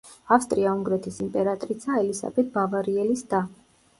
[0.35, 3.45] ავსტრია-უნგრეთის იმპერატრიცა ელისაბედ ბავარიელის და.